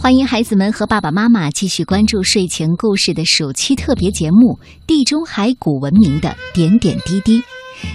[0.00, 7.40] 欢迎孩子们和爸爸妈妈继续关注睡前故事的暑期特别节目《地中海古文明的点点滴滴》。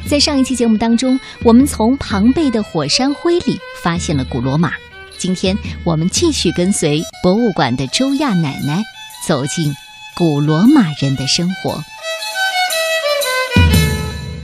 [0.08, 4.74] 在上一期节目当中，我们从庞贝的火山灰里发现了古罗马。
[5.18, 8.84] 今天我们继续跟随博物馆的周亚奶奶
[9.26, 9.74] 走进
[10.18, 11.82] 古罗马人的生活。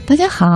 [0.06, 0.46] 大家好，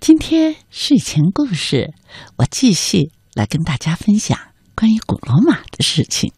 [0.00, 1.92] 今天睡前故事，
[2.36, 4.38] 我继续来跟大家分享
[4.78, 6.32] 关于古罗马的事情。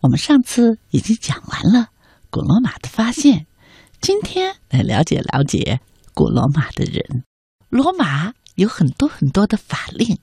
[0.00, 1.90] 我们上次已经讲完了
[2.30, 3.46] 古罗马的发现，
[4.00, 5.78] 今天来了解了解
[6.14, 7.24] 古罗马的人。
[7.68, 10.18] 罗马有很多很多的法令。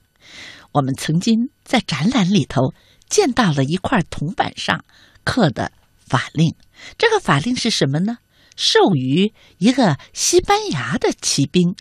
[0.71, 2.73] 我们曾经在展览里头
[3.07, 4.83] 见到了一块铜板上
[5.23, 5.71] 刻的
[6.07, 6.55] 法令，
[6.97, 8.17] 这个法令是什么呢？
[8.55, 11.75] 授予一个西班牙的骑兵，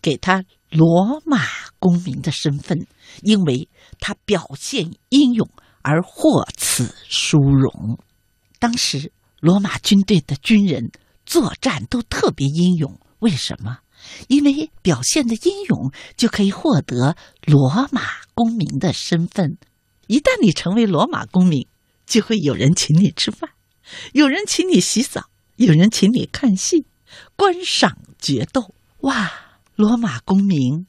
[0.00, 1.44] 给他罗马
[1.78, 2.86] 公民的身份，
[3.20, 3.68] 因为
[4.00, 5.48] 他表现英勇
[5.82, 7.98] 而获此殊荣。
[8.58, 10.90] 当时罗马军队的军人
[11.24, 13.78] 作战都特别英勇，为什么？
[14.28, 18.02] 因为表现的英勇，就可以获得罗马
[18.34, 19.58] 公民的身份。
[20.06, 21.66] 一旦你成为罗马公民，
[22.06, 23.50] 就会有人请你吃饭，
[24.12, 25.24] 有人请你洗澡，
[25.56, 26.86] 有人请你看戏、
[27.36, 28.72] 观赏决斗。
[29.00, 29.30] 哇，
[29.74, 30.86] 罗马公民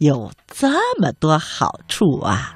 [0.00, 0.66] 有这
[0.98, 2.54] 么多好处啊！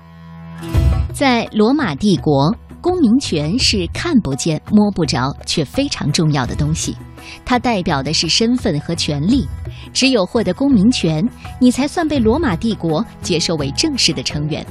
[1.13, 6.97] 在罗马帝国，公民权是看不见、摸不着却非常重要的东西。
[7.45, 9.47] 它代表的是身份和权利。
[9.93, 11.23] 只有获得公民权，
[11.61, 14.65] 你才算被罗马帝国接受为正式的成员；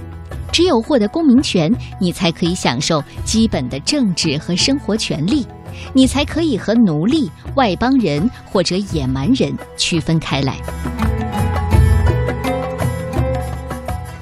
[0.52, 1.72] 只有获得公民权，
[2.02, 5.46] 你才可以享受基本的政治和生活权利，
[5.94, 10.58] 你才可以和奴隶、外邦人或者野蛮人区分开来。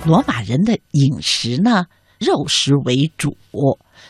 [0.04, 1.86] 罗马人的饮食呢，
[2.20, 3.38] 肉食为主，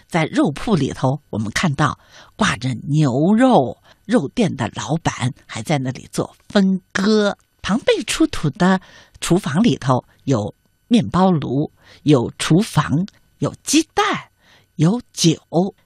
[0.08, 2.00] 在肉铺里头，我们看到
[2.36, 3.78] 挂着牛肉。
[4.06, 7.38] 肉店的老板还在那里做分割。
[7.62, 8.82] 庞贝出土的
[9.20, 10.56] 厨房里头有
[10.88, 11.72] 面包炉，
[12.04, 13.06] 有厨房，
[13.40, 14.32] 有鸡蛋，
[14.76, 15.38] 有酒，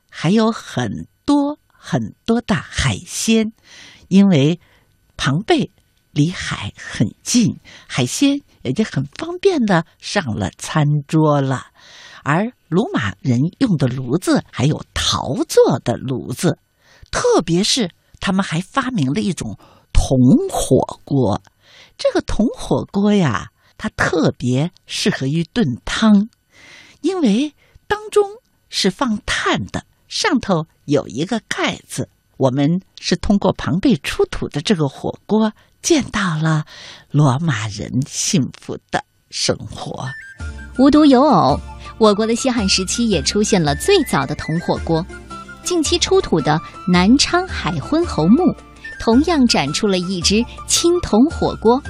[0.10, 3.52] 还有很多很多的海鲜。
[4.08, 4.60] 因为
[5.18, 5.72] 庞贝
[6.12, 11.68] 离海很近，海鲜也就很方便的上了餐桌了。
[12.24, 16.58] 而罗马人用的炉子还有陶做的炉子，
[17.12, 17.92] 特别是。
[18.20, 19.60] 他们还发明了一种
[19.94, 20.18] 铜
[20.50, 21.44] 火锅，
[21.96, 26.30] 这个铜火锅呀，它特别适合于炖汤，
[27.02, 27.54] 因为
[27.86, 28.24] 当中
[28.68, 32.10] 是放炭的，上头有一个盖子。
[32.38, 35.52] 我们是通过庞贝出土的这个火锅，
[35.82, 36.66] 见到了
[37.12, 40.08] 罗马人幸福的生活。
[40.78, 41.60] 无独有偶，
[41.98, 45.06] 我国的西汉时期也出现了最早的铜火锅。
[45.64, 48.54] 近期出土的南昌海昏侯墓，
[49.00, 51.82] 同样展出了一只青铜火锅，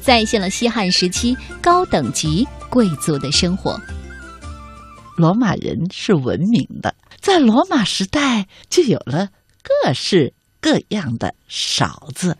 [0.00, 3.80] 再现了西汉时期高等级贵族的生活。
[5.16, 9.28] 罗马人是文明的，在罗马时代就有了
[9.62, 12.36] 各式各样的勺子。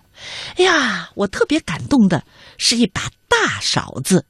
[0.56, 2.25] 哎呀，我特别感动的
[2.59, 4.27] 是一把大勺子，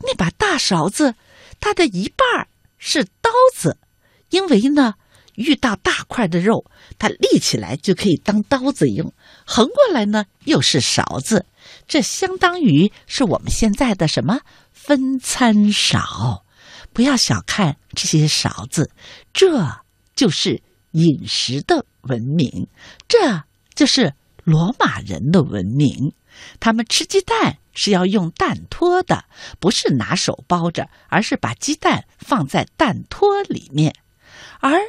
[0.00, 1.14] 那把大勺子，
[1.60, 2.48] 它的一半
[2.78, 3.78] 是刀子，
[4.30, 4.94] 因为呢。
[5.38, 6.64] 遇到大块的肉，
[6.98, 9.12] 它立起来就可以当刀子用；
[9.46, 11.46] 横过来呢，又是勺子。
[11.86, 14.40] 这相当于是我们现在的什么
[14.72, 16.44] 分餐勺？
[16.92, 18.90] 不要小看这些勺子，
[19.32, 19.64] 这
[20.16, 20.60] 就是
[20.90, 22.68] 饮食的文明，
[23.06, 23.42] 这
[23.74, 24.14] 就是
[24.44, 26.12] 罗马人的文明。
[26.60, 29.24] 他们吃鸡蛋是要用蛋托的，
[29.60, 33.94] 不是拿手包着，而是把鸡蛋放在蛋托里面，
[34.60, 34.80] 而。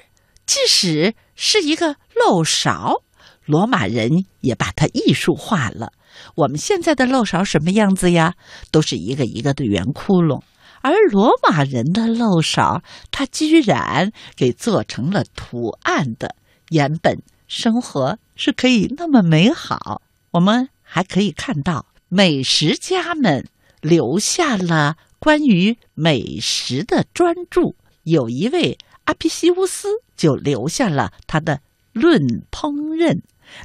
[0.46, 3.04] 即使是一个漏勺，
[3.46, 5.94] 罗马人也把它艺术化了。
[6.34, 8.34] 我们现在的漏勺什么样子呀？
[8.72, 10.42] 都是一个一个的圆窟窿，
[10.82, 12.82] 而罗马人的漏勺，
[13.12, 16.36] 它居然给做成了图案的。
[16.70, 20.02] 原本生活是可以那么美好。
[20.32, 23.48] 我们还可以看到美食家们
[23.82, 28.78] 留下了关于美食的专著，有一位。
[29.06, 31.56] 阿皮西乌斯就留下了他的
[31.94, 33.14] 《论烹饪》，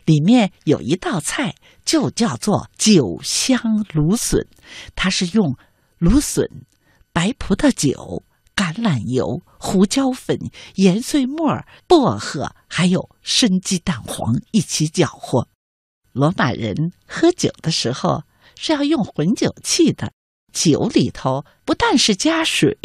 [0.07, 1.55] 里面有一道菜
[1.85, 4.47] 就叫做酒香芦笋，
[4.97, 5.55] 它是用
[5.99, 6.49] 芦笋、
[7.13, 8.23] 白葡萄酒、
[8.55, 10.39] 橄榄油、胡椒粉、
[10.77, 15.49] 盐碎末、薄荷，还有生鸡蛋黄一起搅和。
[16.13, 18.23] 罗马人喝酒的时候
[18.57, 20.13] 是要用混酒器的，
[20.53, 22.79] 酒里头不但是加水，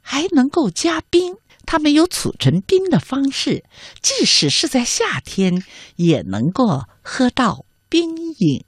[0.00, 1.36] 还能够加冰。
[1.66, 3.64] 他们有储存冰的方式，
[4.00, 5.64] 即使是在夏天，
[5.96, 8.64] 也能够喝到冰饮。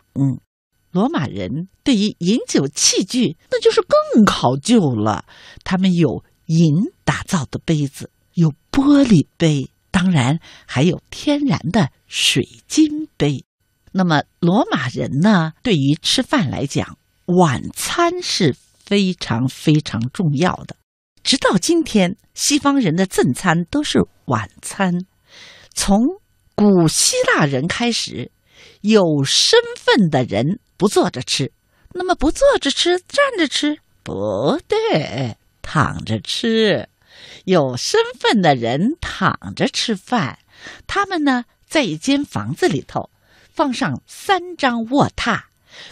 [0.90, 5.26] 罗马人对于饮酒器具，那就是更考究了。
[5.62, 6.74] 他们有银
[7.04, 13.44] 打造的杯子，有玻璃杯，当然还有天然的水晶杯。
[13.92, 15.54] 那么，罗马人呢？
[15.62, 18.54] 对于吃饭来讲，晚餐是
[18.84, 20.76] 非常非常重要的。
[21.22, 25.04] 直到今天，西方人的正餐都是晚餐。
[25.74, 26.00] 从
[26.54, 28.30] 古希腊人开始，
[28.82, 31.52] 有身份的人不坐着吃，
[31.94, 35.37] 那么不坐着吃，站着吃不对，
[35.70, 36.88] 躺着吃。
[37.44, 40.38] 有身份的人躺着吃饭，
[40.86, 43.10] 他们呢，在一间房子里头。
[43.52, 45.42] 放上三张卧榻，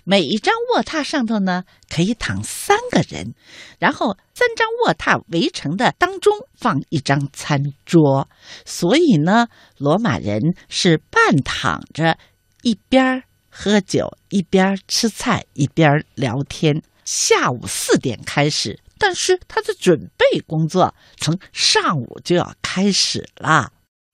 [0.04, 3.34] 每一张卧榻上头呢可以躺三个人，
[3.80, 8.28] 然后三张卧榻围成的当中放一张餐桌，
[8.64, 12.16] 所以呢，罗马人是半躺着，
[12.62, 16.82] 一边喝酒一边吃菜一边聊天。
[17.04, 23.72] 下午四点开始，但是他的准备工作从上午就要开始了。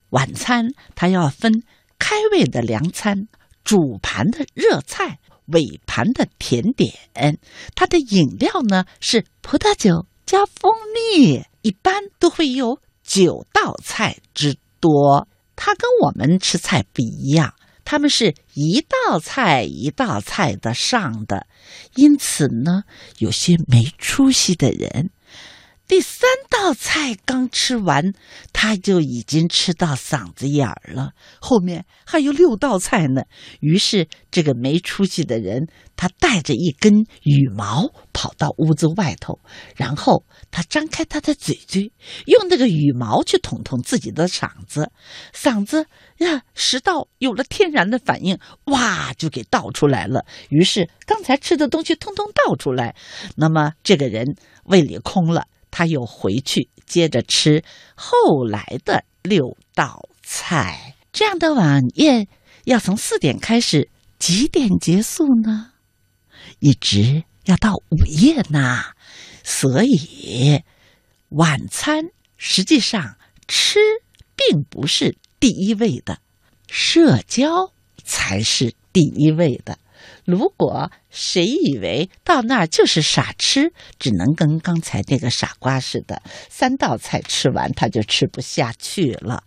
[0.09, 1.63] 晚餐他要分
[1.97, 3.27] 开胃的凉餐。
[3.65, 7.39] 主盘的热菜，尾盘的甜点，
[7.75, 15.29] 它的饮料呢是葡萄酒加蜂蜜，一般都会有九道菜之多。
[15.55, 17.53] 它跟我们吃菜不一样，
[17.85, 21.47] 他们是一道菜一道菜的上的，
[21.95, 22.83] 因此呢，
[23.19, 25.09] 有些没出息的人。
[25.93, 28.15] 第三道菜刚吃完，
[28.51, 31.11] 他就已经吃到嗓子眼儿了。
[31.39, 33.21] 后面还有六道菜呢。
[33.59, 39.39] 于是，这个没出息的人，他带着一根羽毛跑到屋子外头，
[39.75, 41.91] 然后他张开他的嘴嘴，
[42.25, 44.91] 用那个羽毛去捅捅自己的嗓子。
[45.31, 45.85] 嗓子
[46.17, 50.25] 呀，食道有了天然的反应，哇，就给倒出来了。
[50.49, 52.95] 于是，刚才吃的东西通通倒出来。
[53.35, 55.45] 那么，这个人胃里空了。
[55.75, 57.63] 他又回去接着吃
[57.95, 62.27] 后来的六道菜，这样的晚宴
[62.65, 63.89] 要从四点开始，
[64.19, 65.71] 几点结束呢？
[66.59, 68.83] 一直要到午夜呢。
[69.43, 70.61] 所以
[71.29, 72.05] 晚餐
[72.37, 73.17] 实际上
[73.47, 73.79] 吃
[74.35, 76.19] 并不是第一位的，
[76.67, 77.73] 社交
[78.03, 79.79] 才是第一位的。
[80.25, 89.43] 如果谁以为到那儿就是傻吃，只能跟刚才那个傻瓜似的，三道菜吃完他就吃不下去了。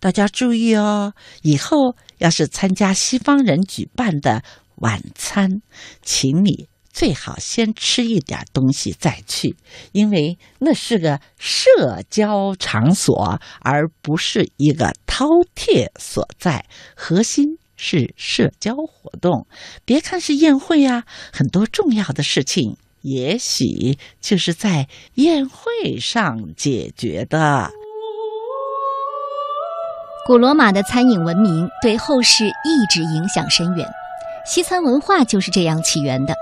[0.00, 4.42] 大家注意哦，以后要是参加西方人举办的
[4.76, 5.62] 晚餐，
[6.02, 9.56] 请你最好先吃一点东西再去，
[9.92, 16.66] 因为那是个社交场所，而不是一个饕餮所在。
[16.94, 17.58] 核心。
[17.78, 19.46] 是社交活动，
[19.84, 27.70] 别看是宴会呀，很多重要的事情也许就是在宴会上解决的。
[30.26, 33.88] 古罗马的餐饮文明对后世一直影响深远，
[34.44, 36.34] 西餐文化就是这样起源的。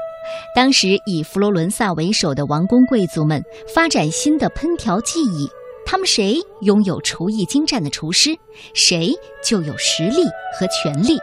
[0.56, 5.48] 当时以佛罗伦萨为首的王公贵族们发展新的烹调技艺。
[5.86, 8.36] 他们谁拥有厨艺精湛的厨师，
[8.74, 10.24] 谁就有实力
[10.58, 11.16] 和权力。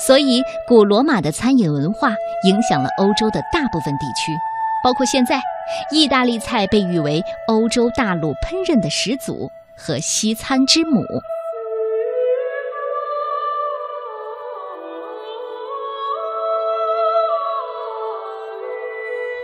[0.00, 4.32] 所以，古罗马的餐饮文化影响了欧洲的大部分地区，
[4.82, 5.40] 包括现在，
[5.92, 11.04] 意大利菜被誉为欧洲大陆烹饪的始祖和西餐之母。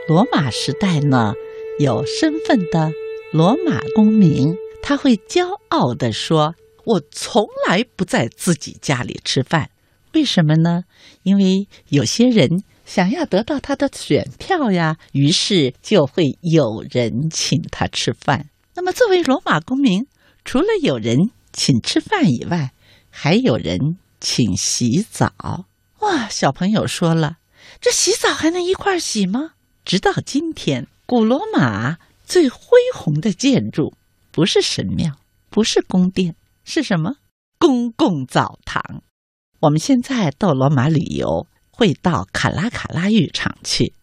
[0.08, 1.34] 罗马时代呢，
[1.78, 2.90] 有身份的。
[3.36, 6.54] 罗马公民他会骄傲地说
[6.86, 9.68] ：“我从来不在自己家里吃饭，
[10.14, 10.84] 为什么呢？
[11.22, 18.48] 因为有些人想要得到他的选票呀，于是就会有人请他吃饭。
[18.74, 20.06] 那么，作为罗马公民，
[20.42, 22.72] 除了有人请吃饭以外，
[23.10, 25.66] 还有人请洗澡。
[25.98, 27.36] 哇，小朋友说了，
[27.82, 29.50] 这洗澡还能一块洗吗？
[29.84, 32.58] 直到今天，古罗马。”最恢
[32.92, 33.94] 宏的建筑
[34.32, 35.12] 不是神庙，
[35.48, 37.14] 不是宫殿，是什么？
[37.58, 39.02] 公共澡堂。
[39.60, 43.94] 我们现在到罗马旅游，会到卡拉卡拉浴场去，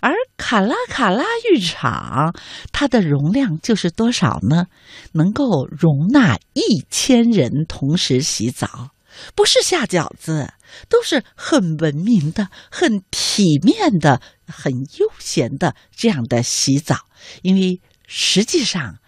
[0.00, 2.34] 而卡拉卡拉浴场
[2.72, 4.66] 它的容量就是多少呢？
[5.12, 8.90] 能够容纳一千人同时洗澡，
[9.34, 10.52] 不是下饺子，
[10.88, 17.06] 都是很文明的、很体面的、很悠闲的这样的洗澡。
[17.42, 18.98] 因为实际上，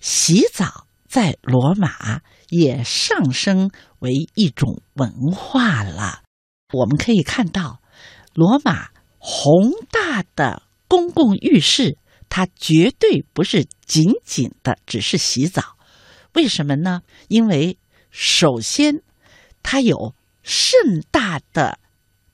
[0.00, 6.22] 洗澡在罗马也上升为一种文化了。
[6.72, 7.80] 我们可以看到，
[8.34, 8.88] 罗马
[9.18, 15.76] 宏大的公共浴室，它绝对不是仅仅的只是洗澡。
[16.34, 17.02] 为什么呢？
[17.28, 17.78] 因为
[18.10, 19.02] 首先，
[19.62, 21.78] 它有盛大的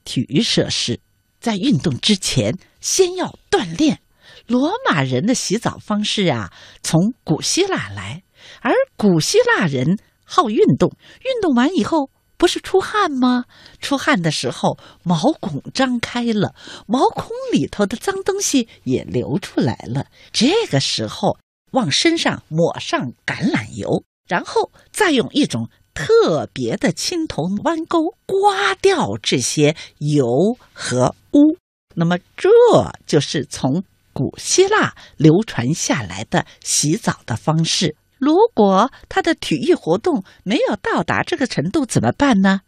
[0.04, 1.00] 体育设施，
[1.40, 4.00] 在运动之前先要锻炼。
[4.46, 8.22] 罗马人的洗澡方式啊，从古希腊来，
[8.62, 13.44] 而古希腊人好运动，运动完以后不是出汗吗？
[13.78, 16.54] 出汗的时候，毛孔张开了，
[16.86, 20.06] 毛孔里头的脏东西也流出来了。
[20.32, 21.36] 这个时候，
[21.72, 25.68] 往身上抹上橄榄油，然后再用一种
[26.06, 31.56] 特别的青铜弯钩刮掉这些油和污。
[31.94, 32.48] 那么，这
[33.06, 33.84] 就是从。
[34.14, 42.62] 古希腊流传下来的洗澡的方式，如果他的体育活动没有到达这个程度，怎么办呢？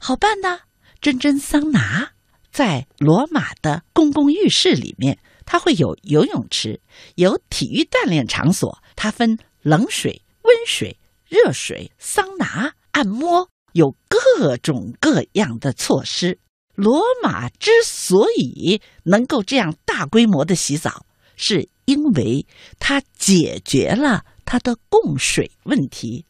[0.00, 0.60] 好办呢，
[1.02, 2.12] 蒸蒸桑拿
[2.50, 6.80] 在罗马的公共浴室里面，它会有游泳池，
[7.16, 10.98] 有体育锻炼场所，它分冷水、温水、
[11.34, 16.38] 热水、桑拿、按摩，有各种各样的措施。
[16.76, 22.46] 罗马之所以能够这样大规模的洗澡，是因为
[22.78, 26.24] 它解决了它的供水问题。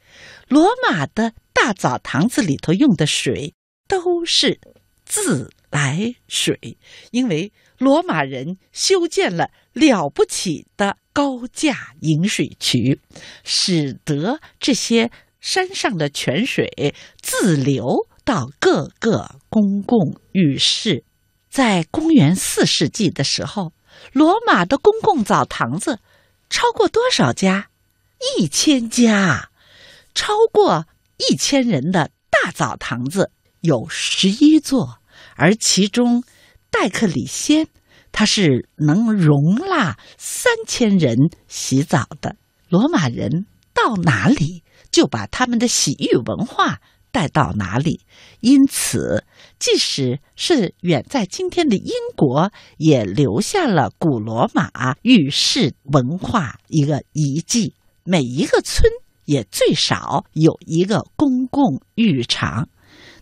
[0.49, 3.53] 罗马的大澡堂子里头用的水
[3.87, 4.59] 都是
[5.05, 6.79] 自来水，
[7.11, 13.01] 因为罗马人修建了了不起的高架引水渠，
[13.43, 18.07] 使得这些山上的泉水自流。
[18.27, 21.05] 到各个公共浴室，
[21.51, 23.75] 在公元四世纪的时候，
[24.15, 26.01] 罗马的公共澡堂子
[26.49, 27.69] 超过多少家？
[28.39, 29.51] 一千家，
[30.15, 30.87] 超过
[31.19, 33.31] 一千人的大澡堂子
[33.61, 35.01] 有十一座，
[35.37, 36.25] 而其中
[36.71, 37.69] 戴克里先，
[38.15, 41.19] 它是能容纳三千人
[41.49, 42.37] 洗澡的。
[42.71, 43.45] 罗马人
[43.75, 46.81] 到哪里，就把他们的洗浴文化。
[47.11, 48.01] 带到哪里？
[48.41, 49.25] 因此，
[49.61, 57.77] 即使是远在今天的英国，也留下了古罗马浴室文化一个遗迹。
[58.03, 58.91] 每一个村
[59.27, 62.69] 也最少有一个公共浴场。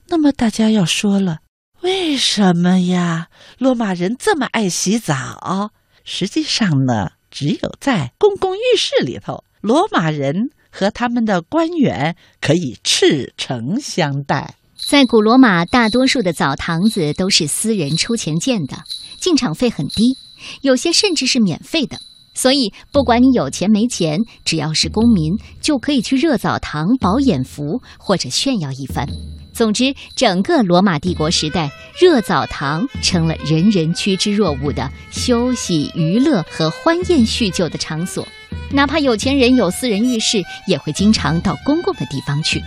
[0.08, 1.40] 那么，大家要说了，
[1.82, 3.28] 为什么呀？
[3.58, 5.70] 罗马人这么爱洗澡？
[6.04, 10.50] 实际上呢，只有在公共浴室里头，罗马人。
[10.74, 14.54] 和他们的官员可以赤诚相待。
[14.74, 18.78] 在古罗马，大多数的澡堂子都是私人出钱建的，
[19.20, 20.16] 进场费很低，
[20.62, 21.98] 有些甚至是免费的。
[22.34, 29.06] 所以，不管你有钱没钱，只要是公民，就可以去热澡堂饱眼福或者炫耀一番。
[29.52, 31.70] 总之，整个罗马帝国时代，
[32.00, 38.26] 热澡堂成了人人趋之若鹜的休息、娱乐和欢宴叙旧的场所。
[38.72, 42.62] 哪怕有钱人有私人浴室，也会经常到公共的地方去。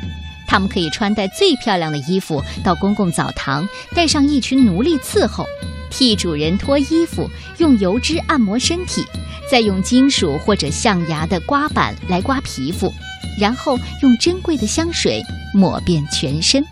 [0.48, 5.44] 他们可以穿戴最漂亮的衣服到公共澡堂，带上一群奴隶伺候，
[5.90, 9.06] 替主人脱衣服，用油脂按摩身体，
[9.50, 12.92] 再用金属或者象牙的刮板来刮皮肤，
[13.40, 15.22] 然后用珍贵的香水
[15.54, 16.64] 抹遍全身。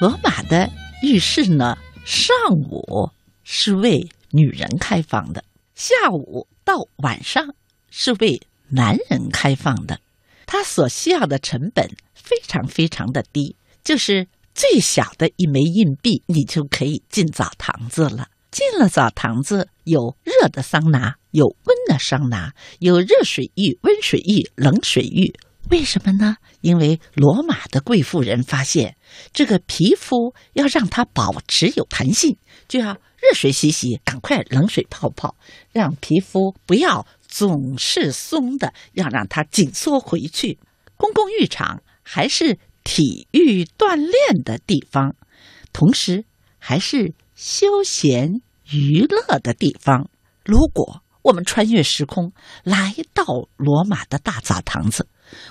[0.00, 0.70] 罗马的
[1.02, 3.10] 浴室呢，上午
[3.42, 5.44] 是为女人开放的，
[5.74, 7.54] 下午到晚上
[7.90, 10.00] 是为男人开放的。
[10.46, 18.28] 他所需要的成本非常非常的低，就是最小的一枚硬币，你就可以进澡堂子了。
[18.50, 25.34] 进了澡堂子，有热的桑拿，有温的桑拿，有热水浴、温水浴、冷水浴。
[25.70, 26.36] 为什么呢？
[26.60, 28.96] 因为罗马的贵妇人发现，
[29.32, 32.36] 这个皮肤要让它保持有弹性，
[32.68, 35.34] 就要热水洗洗，赶快冷水泡泡，
[35.72, 40.60] 让皮肤不要总是松的，要让它紧缩回去。
[40.96, 45.16] 公共浴场还是体育锻炼的地方，
[45.72, 46.24] 同时
[46.58, 50.08] 还是休闲娱乐的地方。
[50.44, 53.24] 如果我们穿越时空来到
[53.56, 55.08] 罗马的大澡堂子，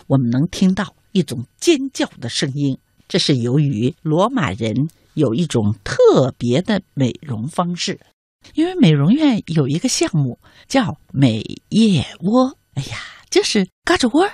[0.07, 2.77] 我们能听到一种尖叫的声音。
[3.07, 7.99] 这是由于罗马人有一种特别的美容方式，
[8.53, 12.57] 因为美容院有一个项目叫美腋窝。
[12.75, 12.99] 哎呀，
[13.29, 14.29] 就是胳肢窝。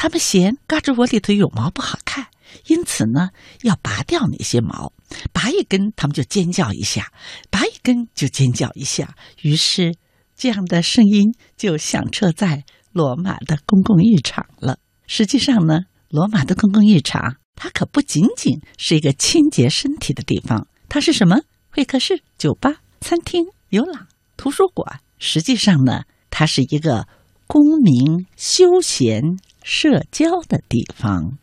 [0.00, 2.28] 他们嫌胳肢窝里头有毛不好看，
[2.68, 3.28] 因此呢，
[3.64, 4.94] 要拔掉那些毛。
[5.30, 7.02] 拔一根，他们就尖叫一下；
[7.50, 9.14] 拔一根就尖叫一下。
[9.42, 9.94] 于是。
[10.34, 14.78] 这样的声音就响彻在罗马的公共浴场了。
[15.06, 21.42] 实际上呢，罗马的公共浴场它可不仅仅是一个清洁身体的地方，它是什么？
[21.68, 24.06] 会客室、酒吧、餐厅、游廊、
[24.38, 25.00] 图书馆。
[25.18, 27.06] 实际上呢，它是一个
[27.46, 29.36] 公民休闲、
[29.72, 31.38] 社交的地方。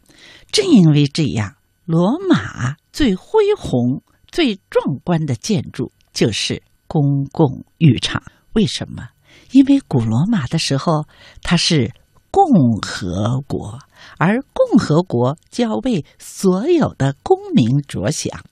[0.52, 1.56] 正因为这样，
[1.86, 8.22] 罗马最恢宏、最壮观的建筑就是公共浴场。
[8.52, 9.08] 为什么？
[9.52, 11.06] 因为古罗马的时候，
[11.42, 11.94] 它是
[12.30, 12.44] 共
[12.82, 13.80] 和国，
[14.18, 18.44] 而共和国就要为所有的公民着想。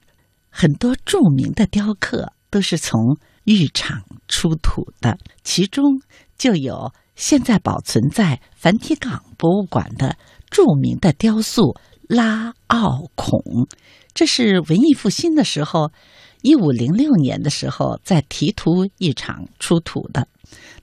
[0.49, 5.83] 很多著名的雕刻都是从浴场出土的，其中
[6.37, 10.17] 就有现在保存在梵蒂冈博物馆的
[10.49, 11.75] 著名的雕塑
[12.07, 13.39] 拉奥孔。
[14.13, 15.91] 这是文艺复兴的时候，
[16.41, 20.27] 一五零六年的时候在提图一场出土的。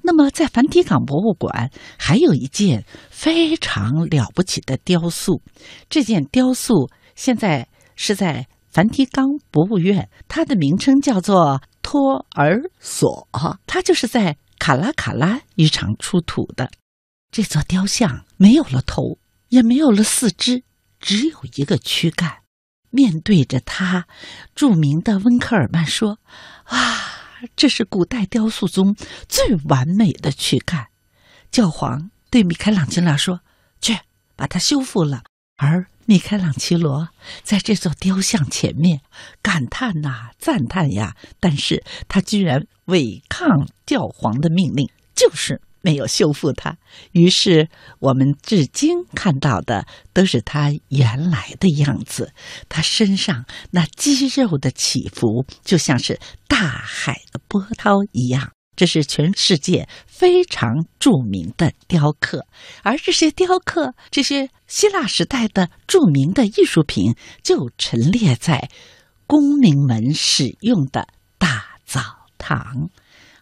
[0.02, 5.40] 那么，在梵蒂冈博物馆还有一件非常了不起的雕塑，
[5.88, 8.46] 这件雕塑现在是在。
[8.72, 13.28] 梵蒂冈博物院，它的名称叫做托儿所，
[13.66, 16.70] 它就是在卡拉卡拉浴场出土的。
[17.32, 20.62] 这座雕像没有了头，也没有了四肢，
[21.00, 22.42] 只有一个躯干。
[22.90, 24.06] 面对着它，
[24.54, 26.20] 著名的温克尔曼说
[26.66, 26.78] ：“啊，
[27.56, 28.94] 这是古代雕塑中
[29.28, 30.90] 最完美的躯干。”
[31.50, 33.40] 教皇对米开朗基罗说
[33.82, 33.98] ：“去
[34.36, 35.24] 把它修复了。”
[35.58, 37.08] 而米开朗基罗
[37.42, 39.00] 在这座雕像前面
[39.40, 46.76] 感叹呐，赞叹呀，但是他居然违抗教皇的命令，就是没有修复它。
[47.12, 47.68] 于是
[48.00, 52.32] 我们至今看到的都是他原来的样子，
[52.68, 56.18] 他身上那肌肉的起伏，就像是
[56.48, 58.52] 大海的波涛一样。
[58.74, 62.46] 这是全世界非常著名的雕刻，
[62.82, 68.70] 而这些雕刻，这些希腊时代的著名的艺术品，就陈列在
[69.26, 72.00] 公民们使用的大澡
[72.38, 72.88] 堂。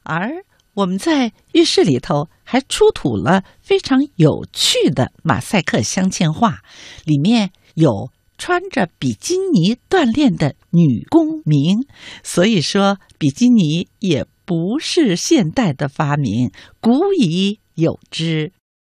[0.02, 6.58] 而我们在浴室里头还出土了非常有趣的马赛克镶嵌画，
[7.04, 11.86] 里面有穿着比基尼锻炼的女公民。
[12.24, 14.26] 所以说，比基尼也。
[14.50, 18.50] 不是现代的发明，古已有之。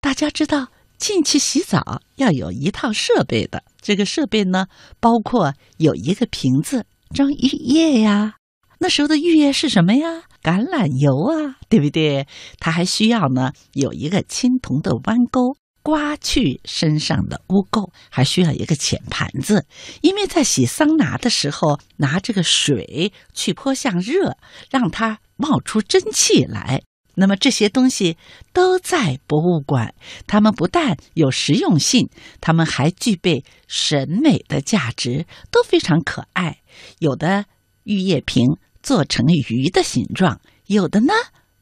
[0.00, 3.64] 大家知道，进去洗澡要有一套设备的。
[3.80, 4.68] 这个设备呢，
[5.00, 8.36] 包括有一个瓶子装浴液呀。
[8.78, 10.22] 那时候的浴液是什么呀？
[10.40, 12.28] 橄榄油啊，对不对？
[12.60, 15.56] 它还需要呢，有一个青铜的弯钩。
[15.82, 19.66] 刮去身上的污垢，还需要一个浅盘子，
[20.02, 24.36] 因为在洗桑拿的时候，拿这个水去泼向热，
[24.70, 26.82] 让它冒出蒸汽来。
[27.16, 28.16] 那么这些东西
[28.52, 29.94] 都在博物馆，
[30.26, 32.08] 它们不但有实用性，
[32.40, 36.60] 它们还具备审美的价值，都非常可爱。
[36.98, 37.46] 有的
[37.82, 41.12] 玉液瓶做成鱼的形状，有的呢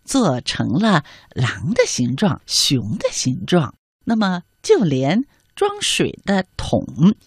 [0.05, 3.75] 做成了狼的形状、熊的形状。
[4.09, 6.83] 那么，就连装水的桶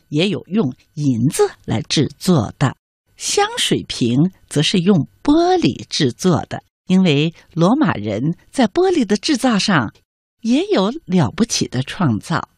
[0.10, 2.76] 也有用银子来制作的，
[3.16, 6.64] 香水瓶则是用玻璃制作的。
[6.88, 9.94] 因为罗马人在玻璃的制造上
[10.42, 12.50] 也有了不起的创造。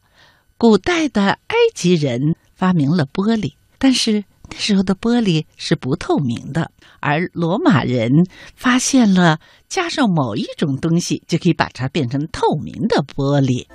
[0.57, 8.09] 古代的埃及人发明了玻璃，但是那时候的玻璃是不透明的，而罗马人
[8.55, 13.67] 发现了加上某一种东西就可以把它变成透明的玻璃。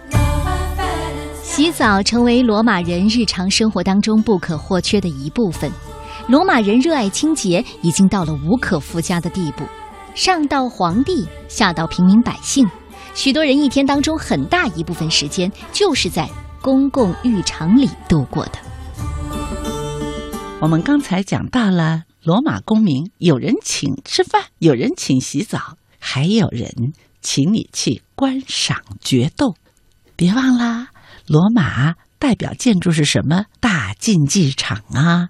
[1.59, 5.69] 洗澡成为罗马人日常生活当中不可或缺的一部分。
[6.29, 9.65] 罗马人热爱清洁，已经到了无可复加的地步。
[10.15, 12.65] 上到皇帝，下到平民百姓，
[13.13, 16.31] 许多人一天当中很大一部分时间就是在
[16.63, 18.53] 公共浴场里度过的。
[20.61, 29.57] 我们刚才讲到了罗马公民，有人请吃饭，有人请洗澡，还有人请你去观赏决斗。
[30.15, 30.91] 别忘啦。
[31.29, 33.45] 罗马代表建筑是什么？
[33.61, 35.29] 大竞技场啊！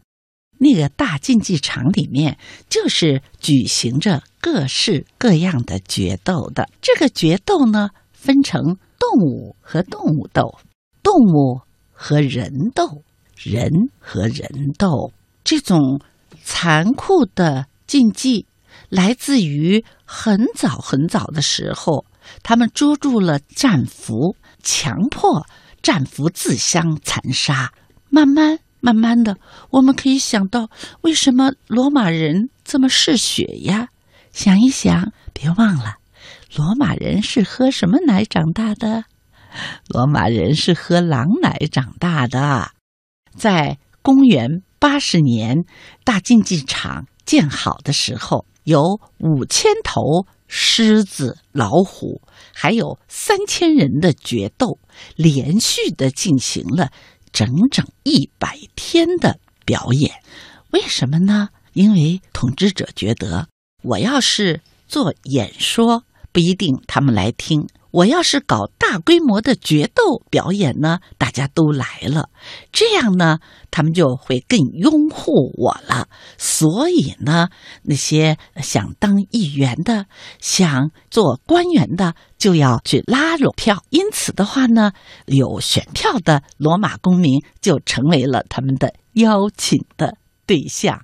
[0.60, 6.68] 那个大竞技场里面就是举行着各式各样的决斗的。
[6.80, 10.58] 这个决斗呢，分成动物和动物斗，
[11.02, 11.60] 动物
[11.92, 13.02] 和人斗，
[13.36, 15.12] 人和人斗。
[15.42, 16.00] 这种
[16.44, 18.46] 残酷的竞技
[18.88, 22.04] 来自于很早很早的时候，
[22.42, 25.44] 他们捉住了战俘，强迫。
[25.88, 27.72] 战俘自相残杀，
[28.10, 29.38] 慢慢慢慢的，
[29.70, 30.68] 我们可以想到
[31.00, 33.88] 为什么罗马人这么嗜血呀？
[34.30, 35.94] 想一想，别忘了，
[36.54, 39.04] 罗马人是喝什么奶长大的？
[39.88, 42.72] 罗马人是喝狼奶长大的。
[43.34, 45.64] 在公元八十年，
[46.04, 54.78] 大竞技场建好的时候，有五千头狮子、老虎，还有三千人的决斗，
[55.14, 56.90] 连续的进行了
[57.30, 60.10] 整整一百天的表演。
[60.70, 61.50] 为什么呢？
[61.74, 63.46] 因为统治者觉得，
[63.84, 72.28] 我要是做演说，不一定他们来听；我要是搞大规模的决斗表演呢，大家都来了，
[72.70, 73.38] 这样呢，
[73.70, 76.08] 他们就会更拥护我了。
[76.36, 77.48] 所以呢，
[77.82, 80.06] 那些想当议员的、
[80.38, 83.82] 想做官员的，就要去拉拢票。
[83.90, 84.92] 因此的话呢，
[85.26, 90.16] 有选票的罗马公民就成为了他们的邀请的。
[90.46, 91.02] 对象，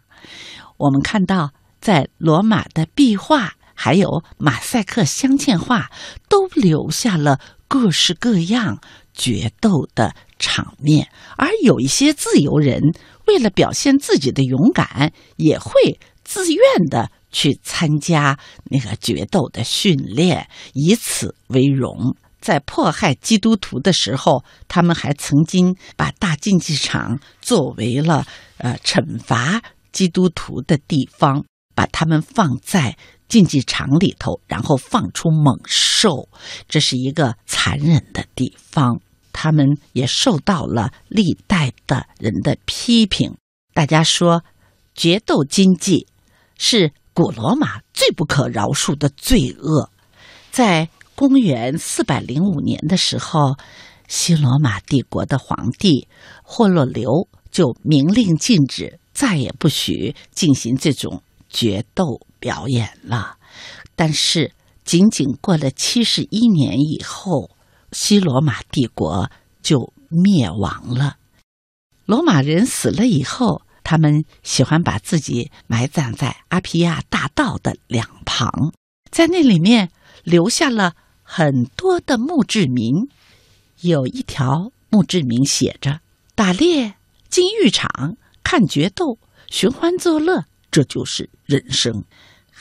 [0.78, 5.90] 我们看到在罗马的壁画，还有马赛克镶嵌画，
[6.28, 8.80] 都留下了各式各样
[9.12, 11.08] 决斗的场面。
[11.36, 12.80] 而有一些自由人，
[13.26, 22.16] 为了表现自己的勇敢，也会自愿的去参加那个决斗的训练，以此为荣。
[22.40, 28.26] 在迫害基督徒的时候，他们还曾经把大竞技场作为了
[28.58, 36.28] 呃惩罚基督徒的地方，把他们放在竞技场里头，然后放出猛兽，
[36.68, 39.00] 这是一个残忍的地方。
[39.32, 43.36] 他们也受到了历代的人的批评。
[43.72, 44.44] 大家说，
[44.94, 46.06] 决斗经济
[46.56, 49.90] 是古罗马最不可饶恕的罪恶，
[50.50, 50.88] 在。
[51.16, 53.54] 公元四百零五年的时候，
[54.08, 56.08] 西罗马帝国的皇帝
[56.42, 63.38] 霍洛留就明令禁止，再也不许进行这种决斗表演了。
[63.96, 64.52] 但是，
[64.84, 67.56] 仅仅过了七十一年以后，
[67.90, 69.30] 西罗马帝国
[69.62, 71.16] 就灭亡了。
[72.04, 78.74] 罗马人死了以后，他们喜欢把自己埋葬在阿皮亚大道的两旁，
[79.10, 79.90] 在那里面
[80.22, 80.92] 留下了。
[81.26, 83.08] 很多的墓志铭，
[83.80, 86.00] 有一条墓志铭写着
[86.36, 86.96] ：“打猎、
[87.30, 92.04] 进浴场、看决斗、寻欢作乐，这就是人生。”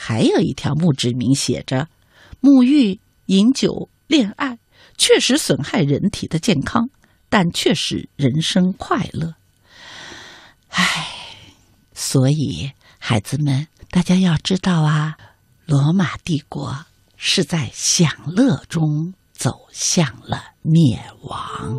[0.05, 1.87] 还有一条墓志铭写着
[2.43, 4.59] ：“沐浴、饮酒、恋爱，
[4.97, 6.89] 确实损害人体的健康，
[7.29, 9.35] 但却使人生快乐。”
[10.67, 11.07] 唉，
[11.93, 15.15] 所以孩子们，大家要知道啊，
[15.65, 16.75] 罗马帝国。
[17.15, 21.77] 是在享乐中走向了灭亡。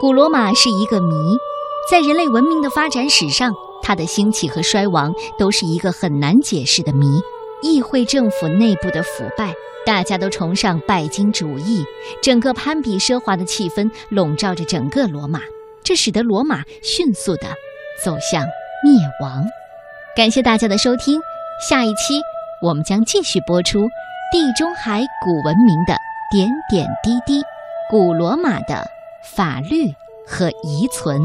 [0.00, 1.14] 古罗马是一个谜，
[1.88, 3.52] 在人类文明的发展史上，
[3.82, 7.20] 它的兴起和衰亡都是一个很难解释的谜。
[7.62, 9.52] 议会政府内部的腐败，
[9.84, 11.84] 大家都崇尚拜金主义，
[12.22, 15.40] 整个攀比奢华的气氛笼罩着整个罗马，
[15.84, 17.48] 这使得罗马迅速的
[18.02, 18.42] 走向
[18.82, 19.44] 灭亡。
[20.16, 21.20] 感谢大家的收听，
[21.68, 22.20] 下一期
[22.62, 23.78] 我们将继续播出。
[24.32, 25.94] 地中海古文明的
[26.30, 27.42] 点点滴滴，
[27.90, 28.86] 古罗马的
[29.22, 29.94] 法律
[30.26, 31.20] 和遗存。